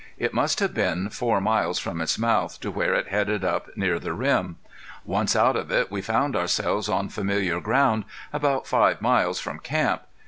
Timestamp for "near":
3.77-3.99